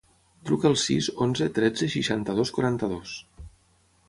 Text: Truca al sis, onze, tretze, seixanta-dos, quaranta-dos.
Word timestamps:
Truca 0.49 0.67
al 0.69 0.77
sis, 0.83 1.09
onze, 1.27 1.49
tretze, 1.59 1.91
seixanta-dos, 1.97 2.53
quaranta-dos. 2.57 3.15